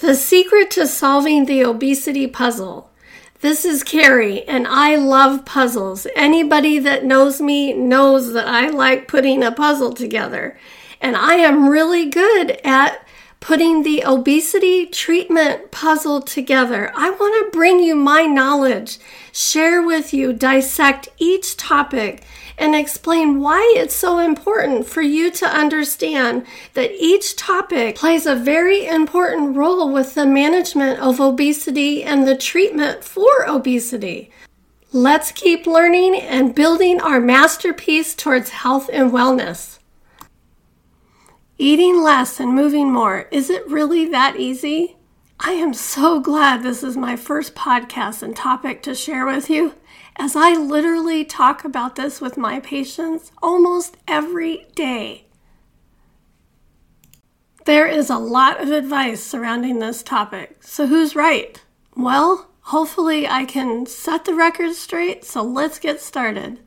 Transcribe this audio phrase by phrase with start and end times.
[0.00, 2.90] The secret to solving the obesity puzzle.
[3.40, 6.06] This is Carrie, and I love puzzles.
[6.14, 10.58] Anybody that knows me knows that I like putting a puzzle together.
[11.00, 13.06] And I am really good at
[13.40, 16.92] putting the obesity treatment puzzle together.
[16.94, 18.98] I want to bring you my knowledge,
[19.32, 22.22] share with you, dissect each topic
[22.58, 28.34] and explain why it's so important for you to understand that each topic plays a
[28.34, 34.30] very important role with the management of obesity and the treatment for obesity.
[34.92, 39.78] Let's keep learning and building our masterpiece towards health and wellness.
[41.58, 44.95] Eating less and moving more, is it really that easy?
[45.38, 49.74] I am so glad this is my first podcast and topic to share with you
[50.16, 55.26] as I literally talk about this with my patients almost every day.
[57.66, 61.62] There is a lot of advice surrounding this topic, so who's right?
[61.94, 66.60] Well, hopefully I can set the record straight, so let's get started.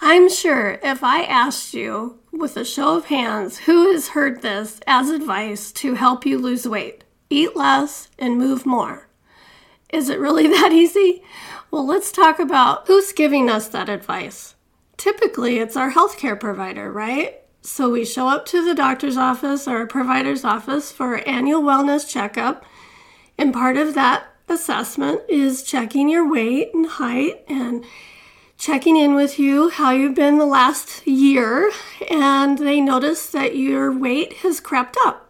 [0.00, 4.80] I'm sure if I asked you with a show of hands who has heard this
[4.86, 9.08] as advice to help you lose weight, eat less, and move more.
[9.92, 11.22] Is it really that easy?
[11.70, 14.54] Well, let's talk about who's giving us that advice.
[14.96, 17.40] Typically, it's our healthcare provider, right?
[17.62, 22.08] So we show up to the doctor's office or a provider's office for annual wellness
[22.08, 22.64] checkup,
[23.36, 27.84] and part of that assessment is checking your weight and height and
[28.56, 31.70] checking in with you how you've been the last year,
[32.10, 35.25] and they notice that your weight has crept up.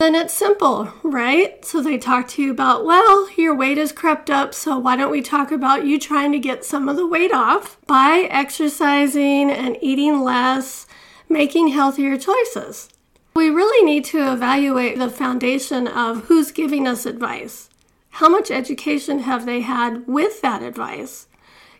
[0.00, 1.62] Then it's simple, right?
[1.62, 5.10] So they talk to you about, well, your weight has crept up, so why don't
[5.10, 9.76] we talk about you trying to get some of the weight off by exercising and
[9.82, 10.86] eating less,
[11.28, 12.88] making healthier choices.
[13.36, 17.68] We really need to evaluate the foundation of who's giving us advice.
[18.08, 21.26] How much education have they had with that advice?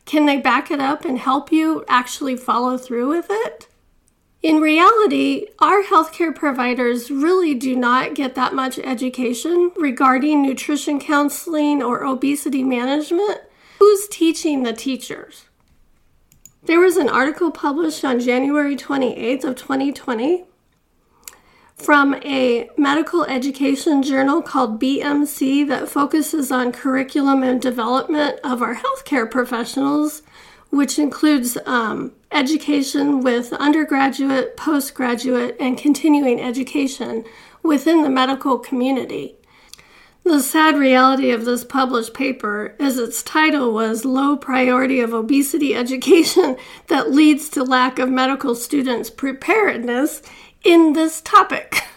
[0.05, 3.67] Can they back it up and help you actually follow through with it?
[4.43, 11.83] In reality, our healthcare providers really do not get that much education regarding nutrition counseling
[11.83, 13.43] or obesity management.
[13.79, 15.45] Who's teaching the teachers?
[16.63, 20.45] There was an article published on January 28th of 2020
[21.75, 28.77] from a medical education journal called BMC that focuses on curriculum and development of our
[28.77, 30.23] healthcare professionals
[30.71, 37.25] which includes um, education with undergraduate, postgraduate, and continuing education
[37.63, 39.37] within the medical community.
[40.23, 45.75] The sad reality of this published paper is its title was Low Priority of Obesity
[45.75, 46.57] Education
[46.89, 50.23] That Leads to Lack of Medical Students' Preparedness
[50.63, 51.83] in this topic.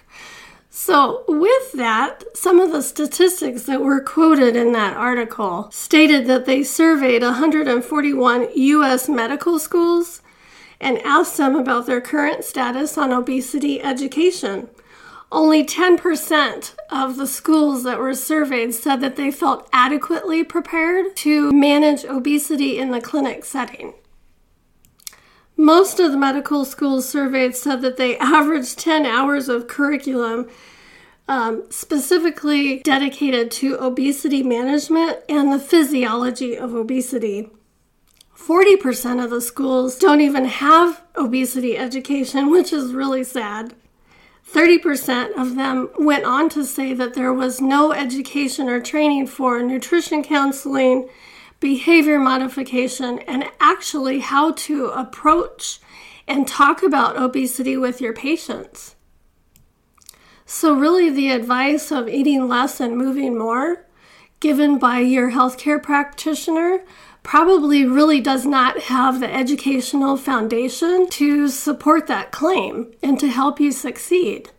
[0.76, 6.48] So, with that, some of the statistics that were quoted in that article stated that
[6.48, 9.08] they surveyed 141 U.S.
[9.08, 10.24] medical schools
[10.82, 14.68] and asked them about their current status on obesity education.
[15.32, 21.52] Only 10% of the schools that were surveyed said that they felt adequately prepared to
[21.52, 23.94] manage obesity in the clinic setting.
[25.56, 30.50] Most of the medical schools surveyed said that they averaged 10 hours of curriculum
[31.28, 37.50] um, specifically dedicated to obesity management and the physiology of obesity.
[38.36, 43.74] 40% of the schools don't even have obesity education, which is really sad.
[44.52, 49.64] 30% of them went on to say that there was no education or training for
[49.64, 51.08] nutrition counseling,
[51.64, 55.80] behavior modification, and actually how to approach
[56.28, 58.96] and talk about obesity with your patients.
[60.46, 63.86] So, really, the advice of eating less and moving more
[64.42, 66.84] given by your healthcare practitioner
[67.24, 73.62] probably really does not have the educational foundation to support that claim and to help
[73.62, 74.50] you succeed.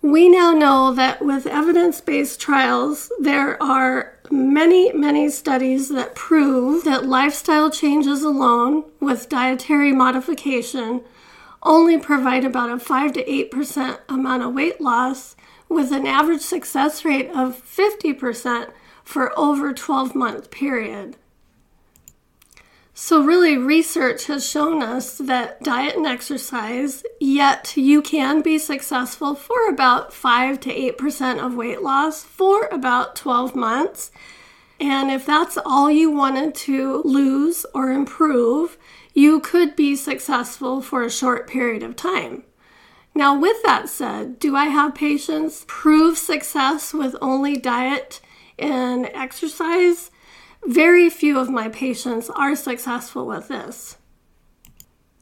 [0.00, 6.84] We now know that with evidence based trials, there are many, many studies that prove
[6.84, 11.02] that lifestyle changes alone with dietary modification
[11.62, 15.36] only provide about a 5 to 8% amount of weight loss
[15.68, 18.70] with an average success rate of 50%
[19.04, 21.16] for over 12 month period.
[22.92, 29.34] So, really, research has shown us that diet and exercise, yet you can be successful
[29.34, 34.10] for about 5 to 8% of weight loss for about 12 months.
[34.80, 38.76] And if that's all you wanted to lose or improve,
[39.14, 42.44] you could be successful for a short period of time.
[43.14, 48.20] Now, with that said, do I have patients prove success with only diet
[48.58, 50.10] and exercise?
[50.64, 53.96] Very few of my patients are successful with this.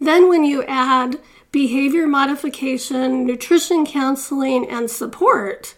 [0.00, 1.18] Then, when you add
[1.50, 5.74] behavior modification, nutrition counseling, and support,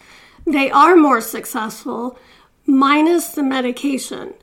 [0.46, 2.18] they are more successful,
[2.66, 4.34] minus the medication.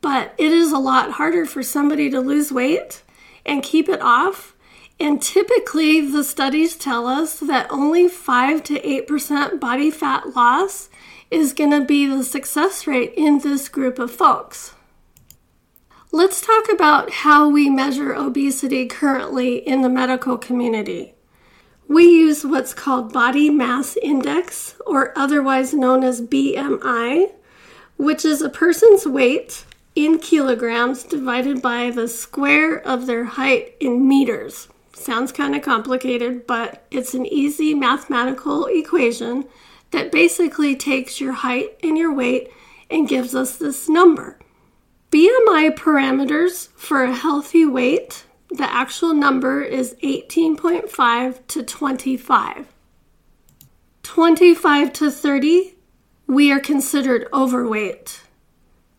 [0.00, 3.02] But it is a lot harder for somebody to lose weight
[3.44, 4.54] and keep it off.
[5.00, 10.88] And typically, the studies tell us that only 5 to 8% body fat loss
[11.30, 14.74] is going to be the success rate in this group of folks.
[16.10, 21.14] Let's talk about how we measure obesity currently in the medical community.
[21.86, 27.32] We use what's called body mass index, or otherwise known as BMI,
[27.98, 34.08] which is a person's weight in kilograms divided by the square of their height in
[34.08, 34.68] meters.
[34.94, 39.46] Sounds kind of complicated, but it's an easy mathematical equation
[39.90, 42.50] that basically takes your height and your weight
[42.90, 44.38] and gives us this number.
[45.10, 52.66] BMI parameters for a healthy weight, the actual number is 18.5 to 25.
[54.02, 55.74] 25 to 30,
[56.26, 58.20] we are considered overweight.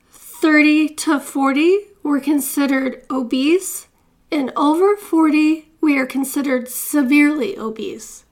[0.09, 3.87] 30 to 40, we're considered obese.
[4.31, 8.25] And over 40, we are considered severely obese.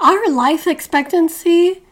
[0.00, 1.82] Our life expectancy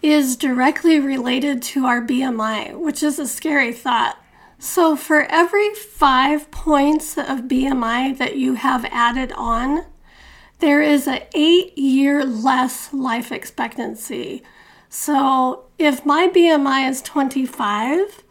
[0.00, 4.16] is directly related to our BMI, which is a scary thought.
[4.58, 9.84] So, for every five points of BMI that you have added on,
[10.60, 14.42] there is an eight year less life expectancy.
[14.88, 18.22] So, if my BMI is 25,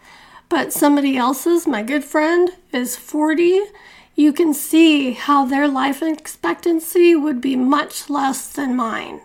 [0.49, 3.61] but somebody else's, my good friend, is 40,
[4.19, 9.21] you can see how their life expectancy would be much less than mine.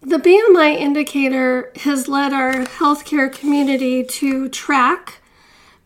[0.00, 5.20] The BMI indicator has led our healthcare community to track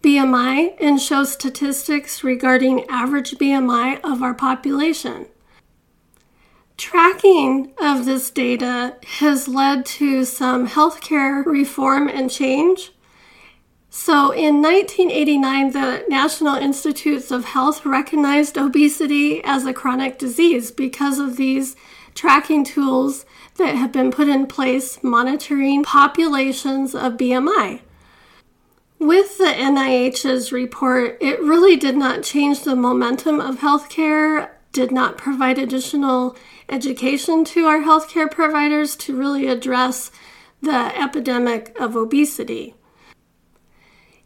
[0.02, 5.26] BMI and show statistics regarding average BMI of our population.
[6.76, 12.92] Tracking of this data has led to some healthcare reform and change.
[13.94, 21.18] So, in 1989, the National Institutes of Health recognized obesity as a chronic disease because
[21.18, 21.76] of these
[22.14, 23.26] tracking tools
[23.58, 27.82] that have been put in place monitoring populations of BMI.
[28.98, 35.18] With the NIH's report, it really did not change the momentum of healthcare, did not
[35.18, 36.34] provide additional
[36.66, 40.10] education to our healthcare providers to really address
[40.62, 42.74] the epidemic of obesity.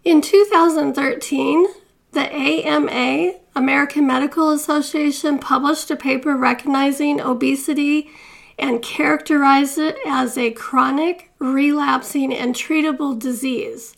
[0.07, 1.67] In 2013,
[2.13, 8.13] the AMA, American Medical Association, published a paper recognizing obesity
[8.57, 13.97] and characterized it as a chronic, relapsing, and treatable disease.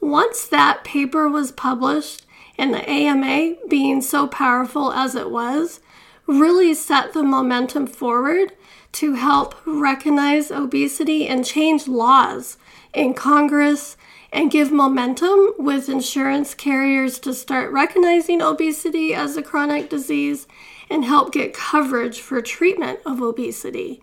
[0.00, 2.24] Once that paper was published,
[2.56, 5.80] and the AMA, being so powerful as it was,
[6.28, 8.52] really set the momentum forward
[8.92, 12.58] to help recognize obesity and change laws
[12.94, 13.96] in Congress
[14.32, 20.46] and give momentum with insurance carriers to start recognizing obesity as a chronic disease
[20.90, 24.02] and help get coverage for treatment of obesity.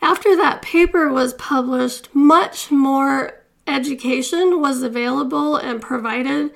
[0.00, 6.52] After that paper was published, much more education was available and provided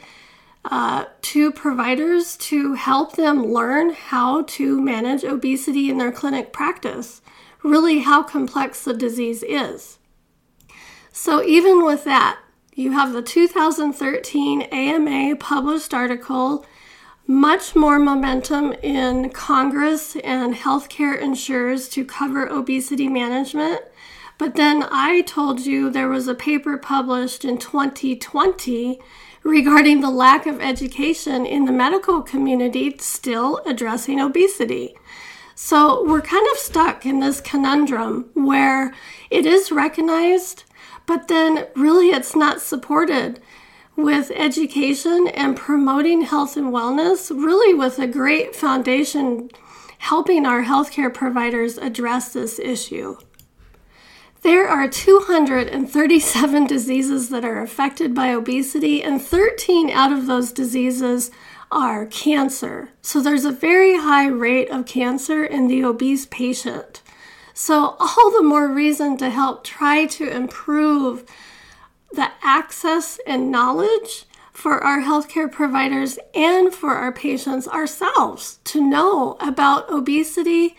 [0.64, 7.22] uh, to providers to help them learn how to manage obesity in their clinic practice,
[7.62, 9.98] really, how complex the disease is.
[11.12, 12.38] So, even with that,
[12.74, 16.64] you have the 2013 AMA published article
[17.26, 23.80] much more momentum in Congress and healthcare insurers to cover obesity management.
[24.38, 29.00] But then I told you there was a paper published in 2020
[29.42, 34.96] regarding the lack of education in the medical community still addressing obesity.
[35.62, 38.94] So we're kind of stuck in this conundrum where
[39.28, 40.64] it is recognized,
[41.04, 43.40] but then really it's not supported
[43.94, 49.50] with education and promoting health and wellness, really with a great foundation
[49.98, 53.18] helping our healthcare providers address this issue.
[54.40, 61.30] There are 237 diseases that are affected by obesity, and 13 out of those diseases
[61.70, 62.90] are cancer.
[63.02, 67.02] So there's a very high rate of cancer in the obese patient.
[67.52, 71.24] So, all the more reason to help try to improve
[72.12, 79.36] the access and knowledge for our healthcare providers and for our patients ourselves to know
[79.40, 80.76] about obesity,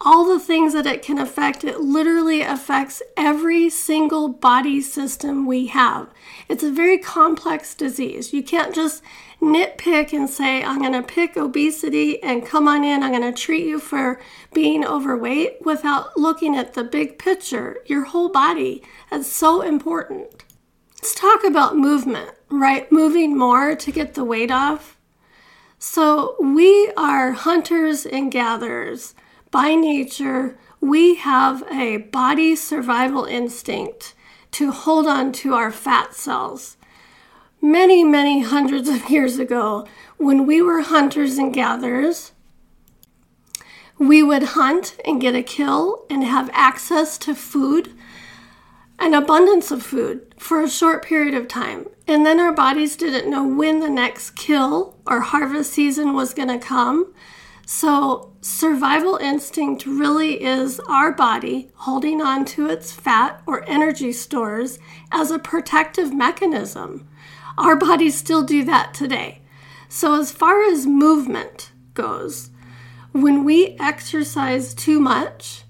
[0.00, 1.64] all the things that it can affect.
[1.64, 6.08] It literally affects every single body system we have.
[6.48, 8.32] It's a very complex disease.
[8.32, 9.02] You can't just
[9.40, 13.38] nitpick and say, I'm going to pick obesity and come on in, I'm going to
[13.38, 14.20] treat you for
[14.52, 18.82] being overweight without looking at the big picture, your whole body.
[19.10, 20.44] That's so important.
[20.96, 22.90] Let's talk about movement, right?
[22.90, 24.98] Moving more to get the weight off.
[25.78, 29.14] So, we are hunters and gatherers
[29.56, 34.12] by nature, we have a body survival instinct
[34.50, 36.76] to hold on to our fat cells.
[37.62, 39.86] Many, many hundreds of years ago,
[40.18, 42.32] when we were hunters and gatherers,
[43.98, 47.94] we would hunt and get a kill and have access to food,
[48.98, 51.86] an abundance of food for a short period of time.
[52.06, 56.48] And then our bodies didn't know when the next kill or harvest season was going
[56.48, 57.14] to come.
[57.68, 64.78] So, survival instinct really is our body holding on to its fat or energy stores
[65.10, 67.08] as a protective mechanism.
[67.58, 69.40] Our bodies still do that today.
[69.88, 72.50] So, as far as movement goes,
[73.10, 75.64] when we exercise too much,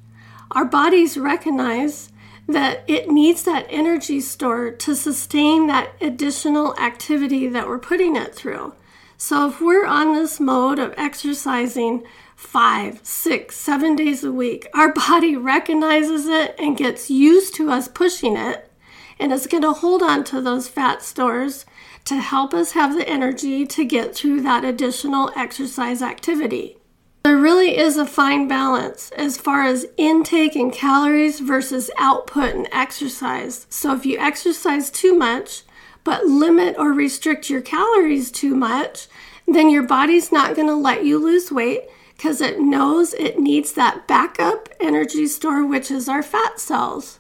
[0.50, 2.12] our bodies recognize
[2.46, 8.34] that it needs that energy store to sustain that additional activity that we're putting it
[8.34, 8.74] through.
[9.16, 12.04] So if we're on this mode of exercising
[12.34, 17.88] five, six, seven days a week, our body recognizes it and gets used to us
[17.88, 18.70] pushing it.
[19.18, 21.64] And it's going to hold on to those fat stores
[22.04, 26.76] to help us have the energy to get through that additional exercise activity.
[27.24, 32.68] There really is a fine balance as far as intake and calories versus output and
[32.70, 33.66] exercise.
[33.68, 35.62] So if you exercise too much,
[36.06, 39.08] but limit or restrict your calories too much,
[39.48, 41.82] then your body's not going to let you lose weight
[42.16, 47.18] because it knows it needs that backup energy store, which is our fat cells.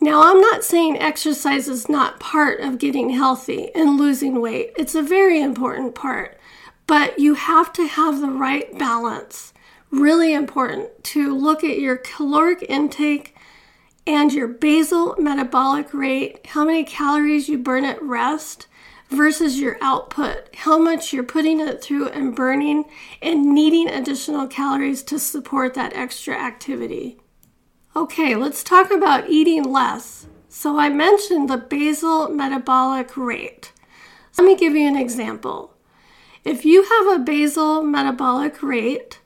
[0.00, 4.72] Now, I'm not saying exercise is not part of getting healthy and losing weight.
[4.78, 6.40] It's a very important part,
[6.86, 9.52] but you have to have the right balance.
[9.90, 13.36] Really important to look at your caloric intake
[14.06, 18.66] and your basal metabolic rate, how many calories you burn at rest
[19.08, 22.84] versus your output, how much you're putting it through and burning
[23.20, 27.18] and needing additional calories to support that extra activity.
[27.94, 30.26] Okay, let's talk about eating less.
[30.48, 33.72] So, I mentioned the basal metabolic rate.
[34.36, 35.74] Let me give you an example.
[36.44, 39.20] If you have a basal metabolic rate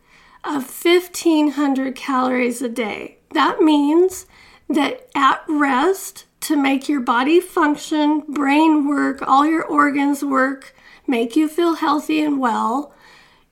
[0.45, 4.27] of 1500 calories a day, that means
[4.69, 10.75] that at rest to make your body function, brain work, all your organs work,
[11.07, 12.93] make you feel healthy and well,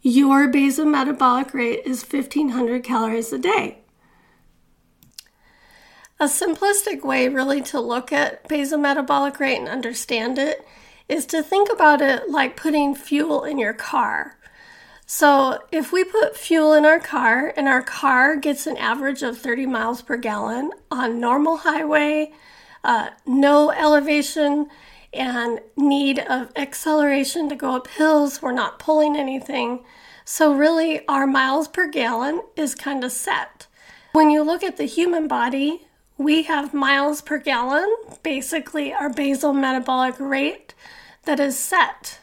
[0.02, 3.78] your basal metabolic rate is 1500 calories a day.
[6.20, 10.64] A simplistic way, really, to look at basal metabolic rate and understand it
[11.08, 14.38] is to think about it like putting fuel in your car.
[15.06, 19.36] So, if we put fuel in our car and our car gets an average of
[19.36, 22.32] 30 miles per gallon on normal highway,
[22.82, 24.68] uh, no elevation
[25.12, 29.84] and need of acceleration to go up hills, we're not pulling anything.
[30.24, 33.66] So, really, our miles per gallon is kind of set.
[34.12, 39.52] When you look at the human body, we have miles per gallon, basically our basal
[39.52, 40.72] metabolic rate,
[41.24, 42.20] that is set.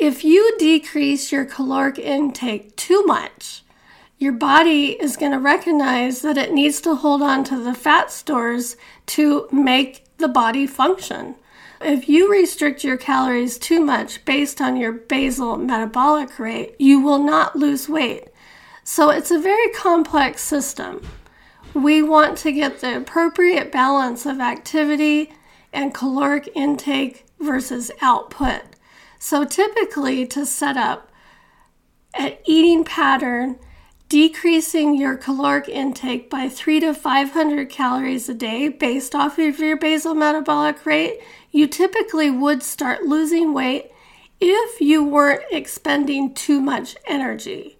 [0.00, 3.64] If you decrease your caloric intake too much,
[4.16, 8.12] your body is going to recognize that it needs to hold on to the fat
[8.12, 8.76] stores
[9.06, 11.34] to make the body function.
[11.80, 17.22] If you restrict your calories too much based on your basal metabolic rate, you will
[17.22, 18.28] not lose weight.
[18.84, 21.04] So it's a very complex system.
[21.74, 25.32] We want to get the appropriate balance of activity
[25.72, 28.62] and caloric intake versus output.
[29.18, 31.10] So, typically, to set up
[32.14, 33.58] an eating pattern,
[34.08, 39.76] decreasing your caloric intake by three to 500 calories a day based off of your
[39.76, 41.20] basal metabolic rate,
[41.50, 43.90] you typically would start losing weight
[44.40, 47.78] if you weren't expending too much energy.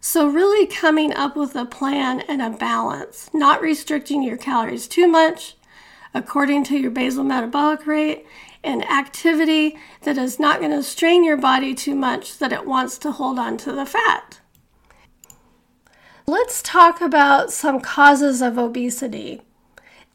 [0.00, 5.06] So, really coming up with a plan and a balance, not restricting your calories too
[5.06, 5.56] much
[6.12, 8.24] according to your basal metabolic rate,
[8.64, 12.98] an activity that is not going to strain your body too much that it wants
[12.98, 14.40] to hold on to the fat.
[16.26, 19.42] Let's talk about some causes of obesity.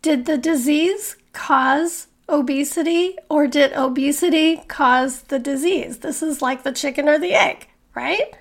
[0.02, 6.00] Did the disease cause obesity or did obesity cause the disease?
[6.00, 8.34] This is like the chicken or the egg, right?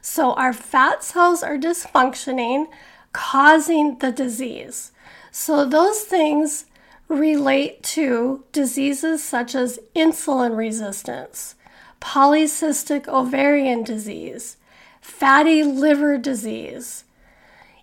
[0.00, 2.66] So our fat cells are dysfunctioning,
[3.12, 4.92] causing the disease.
[5.30, 6.64] So those things
[7.12, 11.54] relate to diseases such as insulin resistance,
[12.00, 14.56] polycystic ovarian disease,
[15.00, 17.04] fatty liver disease,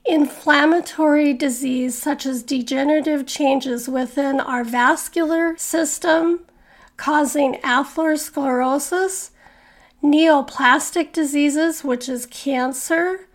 [0.05, 6.41] inflammatory disease such as degenerative changes within our vascular system
[6.99, 9.29] causing atherosclerosis,
[10.03, 13.28] neoplastic diseases, which is cancer,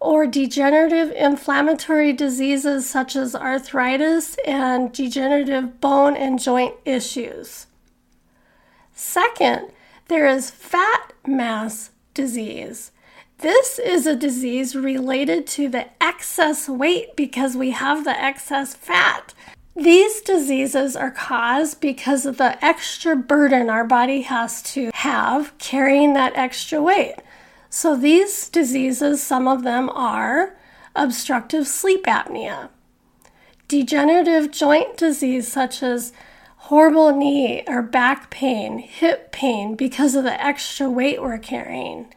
[0.00, 7.66] or degenerative inflammatory diseases such as arthritis and degenerative bone and joint issues.
[8.94, 9.70] Second,
[10.08, 12.92] there is fat mass disease.
[13.38, 19.32] This is a disease related to the excess weight because we have the excess fat.
[19.74, 26.12] These diseases are caused because of the extra burden our body has to have carrying
[26.14, 27.14] that extra weight.
[27.72, 30.56] So, these diseases, some of them are
[30.96, 32.68] obstructive sleep apnea,
[33.68, 36.12] degenerative joint disease such as
[36.56, 42.12] horrible knee or back pain, hip pain because of the extra weight we're carrying.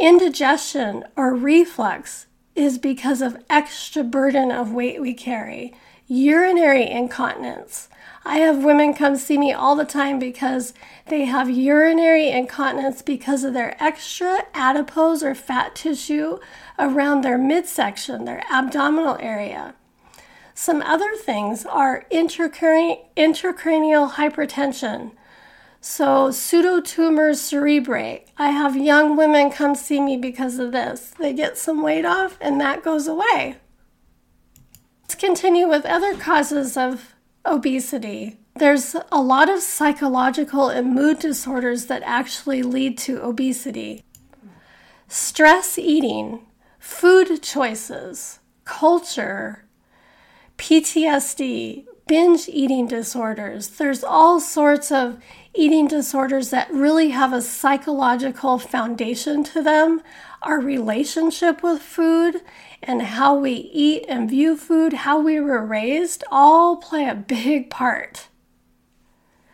[0.00, 5.72] Indigestion or reflux is because of extra burden of weight we carry.
[6.08, 7.88] Urinary incontinence.
[8.24, 10.74] I have women come see me all the time because
[11.06, 16.38] they have urinary incontinence because of their extra adipose or fat tissue
[16.78, 19.74] around their midsection, their abdominal area.
[20.52, 25.12] Some other things are intracranial hypertension.
[25.80, 28.26] So, pseudotumors cerebri.
[28.36, 31.14] I have young women come see me because of this.
[31.18, 33.56] They get some weight off and that goes away.
[35.04, 38.38] Let's continue with other causes of obesity.
[38.56, 44.04] There's a lot of psychological and mood disorders that actually lead to obesity.
[45.08, 46.46] Stress eating,
[46.78, 49.64] food choices, culture,
[50.58, 53.68] PTSD, binge eating disorders.
[53.68, 55.16] There's all sorts of
[55.54, 60.02] eating disorders that really have a psychological foundation to them.
[60.42, 62.40] Our relationship with food
[62.82, 67.70] and how we eat and view food, how we were raised, all play a big
[67.70, 68.26] part.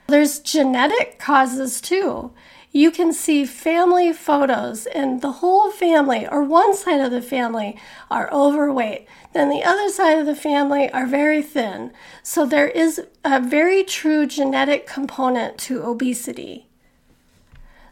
[0.06, 2.32] There's genetic causes too.
[2.76, 7.78] You can see family photos, and the whole family, or one side of the family,
[8.10, 9.06] are overweight.
[9.32, 11.90] Then the other side of the family are very thin.
[12.22, 16.68] So there is a very true genetic component to obesity.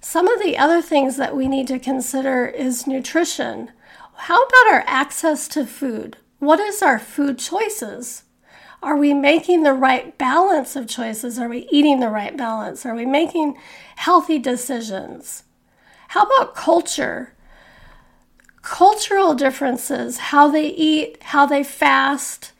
[0.03, 3.71] Some of the other things that we need to consider is nutrition.
[4.15, 6.19] How about our access to food?
[6.41, 8.24] What is our food choices?
[8.85, 11.39] Are we making the right balance of choices?
[11.39, 12.85] Are we eating the right balance?
[12.85, 13.57] Are we making
[13.97, 15.45] healthy decisions?
[16.09, 17.33] How about culture?
[18.61, 22.53] Cultural differences, how they eat, how they fast.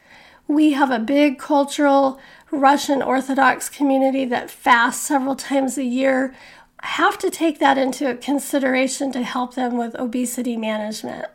[0.47, 6.33] We have a big cultural Russian Orthodox community that fasts several times a year.
[6.81, 11.27] Have to take that into consideration to help them with obesity management.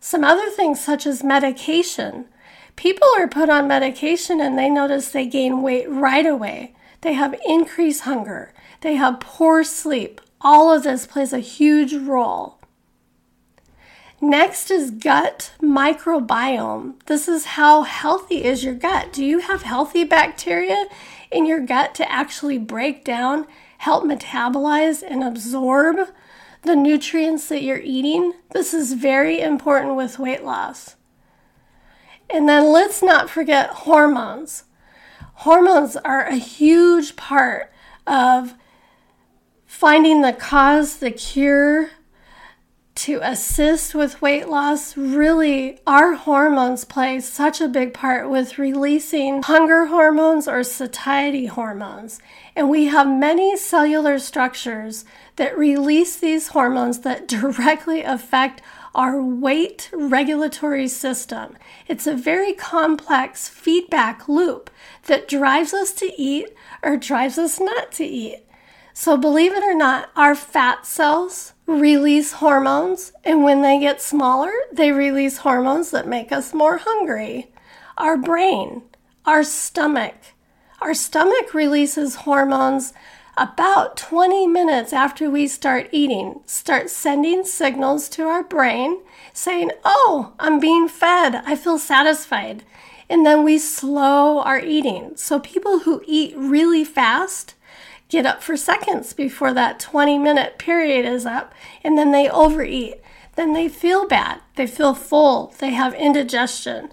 [0.00, 2.24] Some other things, such as medication.
[2.80, 6.72] People are put on medication and they notice they gain weight right away.
[7.02, 8.54] They have increased hunger.
[8.80, 10.18] They have poor sleep.
[10.40, 12.58] All of this plays a huge role.
[14.18, 16.94] Next is gut microbiome.
[17.04, 19.12] This is how healthy is your gut.
[19.12, 20.86] Do you have healthy bacteria
[21.30, 26.08] in your gut to actually break down, help metabolize, and absorb
[26.62, 28.32] the nutrients that you're eating.
[28.52, 30.96] This is very important with weight loss.
[32.32, 34.64] And then let's not forget hormones.
[35.34, 37.72] Hormones are a huge part
[38.06, 38.54] of
[39.66, 41.90] finding the cause, the cure,
[42.96, 49.42] to assist with weight loss, really, our hormones play such a big part with releasing
[49.42, 52.20] hunger hormones or satiety hormones.
[52.54, 58.60] And we have many cellular structures that release these hormones that directly affect
[58.94, 61.56] our weight regulatory system.
[61.86, 64.70] It's a very complex feedback loop
[65.06, 68.44] that drives us to eat or drives us not to eat.
[68.92, 74.52] So, believe it or not, our fat cells release hormones, and when they get smaller,
[74.72, 77.50] they release hormones that make us more hungry.
[77.96, 78.82] Our brain,
[79.24, 80.16] our stomach,
[80.80, 82.92] our stomach releases hormones
[83.36, 89.00] about 20 minutes after we start eating, start sending signals to our brain
[89.32, 91.36] saying, Oh, I'm being fed.
[91.46, 92.64] I feel satisfied.
[93.08, 95.12] and then we slow our eating.
[95.16, 97.54] So people who eat really fast
[98.08, 103.00] get up for seconds before that 20 minute period is up, and then they overeat.
[103.36, 104.40] Then they feel bad.
[104.56, 105.54] They feel full.
[105.58, 106.90] They have indigestion.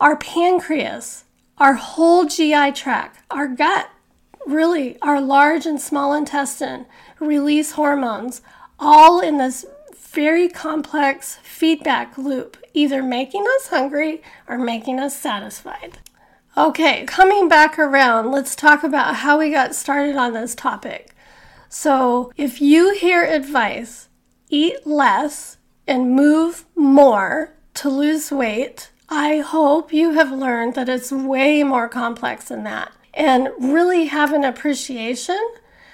[0.00, 1.24] Our pancreas,
[1.58, 3.90] our whole GI tract, our gut,
[4.48, 6.86] really, our large and small intestine
[7.20, 8.40] release hormones,
[8.78, 9.64] all in this
[9.96, 15.98] very complex feedback loop, either making us hungry or making us satisfied.
[16.56, 21.14] Okay, coming back around, let's talk about how we got started on this topic.
[21.68, 24.08] So, if you hear advice,
[24.48, 31.12] eat less and move more to lose weight, I hope you have learned that it's
[31.12, 35.38] way more complex than that and really have an appreciation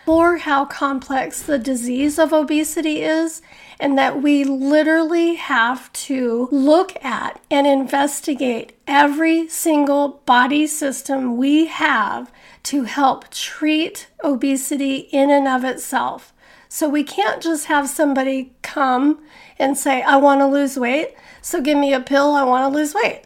[0.04, 3.40] for how complex the disease of obesity is,
[3.80, 11.64] and that we literally have to look at and investigate every single body system we
[11.64, 12.30] have
[12.62, 16.34] to help treat obesity in and of itself.
[16.68, 19.22] So we can't just have somebody come
[19.58, 22.78] and say, I want to lose weight, so give me a pill, I want to
[22.78, 23.22] lose weight.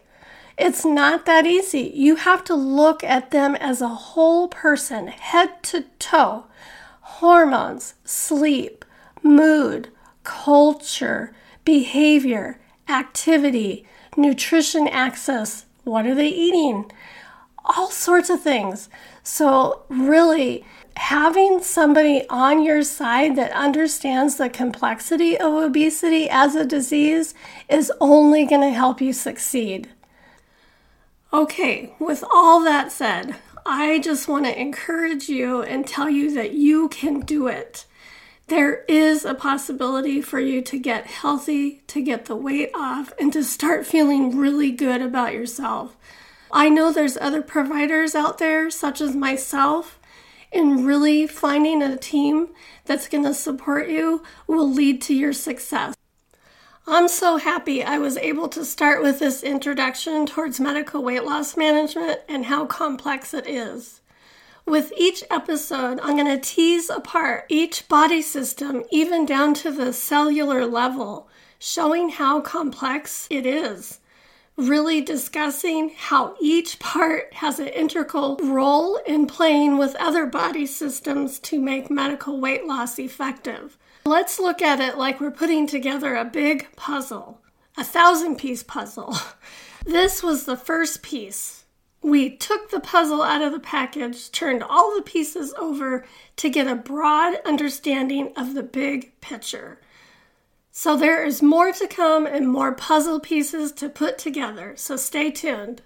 [0.59, 1.92] It's not that easy.
[1.94, 6.47] You have to look at them as a whole person, head to toe.
[7.01, 8.85] Hormones, sleep,
[9.23, 9.88] mood,
[10.25, 11.33] culture,
[11.64, 15.66] behavior, activity, nutrition access.
[15.85, 16.90] What are they eating?
[17.64, 18.88] All sorts of things.
[19.23, 20.64] So, really,
[20.97, 27.33] having somebody on your side that understands the complexity of obesity as a disease
[27.68, 29.88] is only going to help you succeed.
[31.31, 33.37] Okay, with all that said,
[33.67, 37.85] I just want to encourage you and tell you that you can do it.
[38.47, 43.31] There is a possibility for you to get healthy, to get the weight off, and
[43.35, 45.99] to start feeling really good about yourself.
[46.51, 49.99] I know there's other providers out there, such as myself,
[50.51, 52.49] and really finding a team
[52.87, 55.95] that's going to support you will lead to your success.
[56.90, 61.55] I'm so happy I was able to start with this introduction towards medical weight loss
[61.55, 64.01] management and how complex it is.
[64.64, 69.92] With each episode, I'm going to tease apart each body system, even down to the
[69.92, 74.01] cellular level, showing how complex it is.
[74.57, 81.38] Really discussing how each part has an integral role in playing with other body systems
[81.40, 83.77] to make medical weight loss effective.
[84.09, 87.42] Let's look at it like we're putting together a big puzzle,
[87.77, 89.14] a thousand piece puzzle.
[89.85, 91.64] This was the first piece.
[92.03, 96.05] We took the puzzle out of the package, turned all the pieces over
[96.37, 99.79] to get a broad understanding of the big picture.
[100.73, 105.31] So there is more to come and more puzzle pieces to put together, so stay
[105.31, 105.83] tuned.